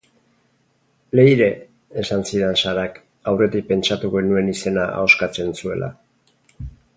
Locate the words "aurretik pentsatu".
3.33-4.11